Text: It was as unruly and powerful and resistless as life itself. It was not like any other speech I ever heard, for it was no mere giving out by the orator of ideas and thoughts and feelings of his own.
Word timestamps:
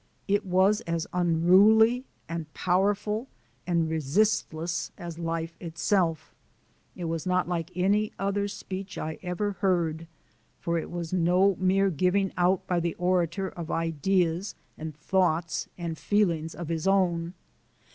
It 0.27 0.47
was 0.47 0.81
as 0.87 1.05
unruly 1.13 2.05
and 2.27 2.51
powerful 2.55 3.27
and 3.67 3.87
resistless 3.87 4.91
as 4.97 5.19
life 5.19 5.55
itself. 5.59 6.33
It 6.95 7.03
was 7.05 7.27
not 7.27 7.47
like 7.47 7.69
any 7.75 8.11
other 8.17 8.47
speech 8.47 8.97
I 8.97 9.19
ever 9.21 9.51
heard, 9.59 10.07
for 10.59 10.79
it 10.79 10.89
was 10.89 11.13
no 11.13 11.55
mere 11.59 11.91
giving 11.91 12.33
out 12.35 12.65
by 12.65 12.79
the 12.79 12.95
orator 12.95 13.49
of 13.49 13.69
ideas 13.69 14.55
and 14.75 14.95
thoughts 14.95 15.69
and 15.77 15.95
feelings 15.99 16.55
of 16.55 16.69
his 16.69 16.87
own. 16.87 17.35